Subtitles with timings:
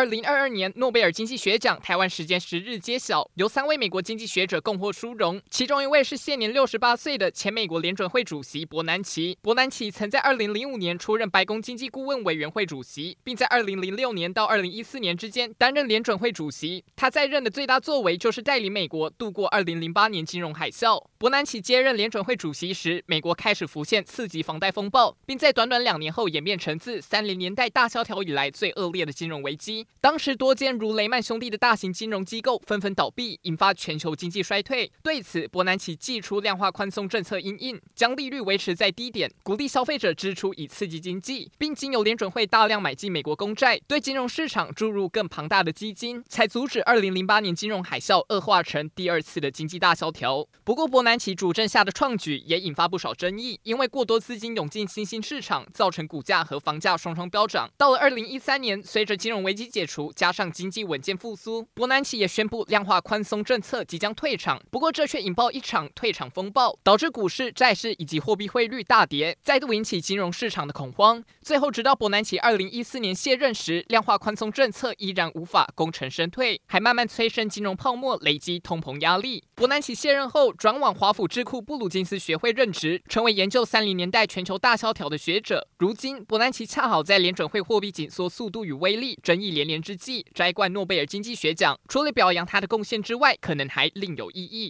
[0.00, 9.36] 二零二二年诺贝尔经济学奖，台湾时间十日揭晓，由三位美国经济学者共获殊荣，其中一位是现年六十八岁的前美国联准会主席伯南奇。
[9.42, 16.82] 伯南奇曾在二零零五年出任白宫经济顾问委员会主席，并在二零零六年到二零一四年之间担任联准会主席。
[16.96, 21.04] 他在任的最大作为就是带领美国度过二零零八年金融海啸。
[21.18, 29.86] 伯南奇接任联准会主席时，美国开始浮现次级房贷风暴，并在短短两年后演变成自三零年代大萧条以来最恶劣的金融危机。
[30.00, 34.90] 当时多间如雷曼兄弟的大型金融机构纷纷倒闭，引发全球经济衰退。
[35.02, 50.46] 对此，伯南奇祭出量化宽松政策因应，将利率维持在低点，鼓励消费者支出以刺激经济，并经由联准会大量买进美国公债，对金融市场注入更庞大的基金，才阻止2008年金融海啸恶化成第二次的经济大萧条。
[50.64, 57.70] 不过，伯南奇主政下的创举也引发不少争议，因为过多资金涌进新兴市场，造成股价和房价双双飙涨。
[57.76, 64.60] 到了2013年，随着金融危机解除，加上经济稳健复苏，伯南奇也宣布量化宽松政策即将退场。
[64.70, 71.22] 不过，这却引爆一场退场风暴，导致股市、债市以及货币汇率大跌，再度引起金融市场的恐慌。
[71.40, 79.44] 最后，直到伯南奇二零一四年卸任时，量化宽松政策依然无法功成身退，还慢慢催生金融泡沫，累积通膨压力。
[79.54, 85.68] 伯南奇卸任后，转往华府智库布鲁金斯学会任职，成为研究三零年代全球大萧条的学者。
[85.78, 94.68] 如今，伯南奇恰好在联准会货币紧缩速度与威力争议连连之际摘冠诺贝尔经济学奖，除了表扬他的贡献之外，可能还另有意义。